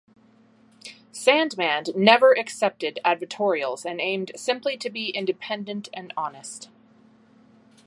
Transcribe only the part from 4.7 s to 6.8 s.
to be independent and honest.